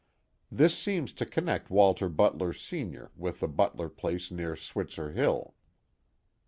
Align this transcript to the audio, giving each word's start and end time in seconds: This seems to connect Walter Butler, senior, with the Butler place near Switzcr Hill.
This 0.51 0.75
seems 0.75 1.13
to 1.13 1.27
connect 1.27 1.69
Walter 1.69 2.09
Butler, 2.09 2.53
senior, 2.53 3.11
with 3.15 3.39
the 3.39 3.47
Butler 3.47 3.87
place 3.87 4.31
near 4.31 4.55
Switzcr 4.55 5.13
Hill. 5.13 5.53